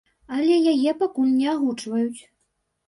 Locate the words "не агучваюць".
1.39-2.21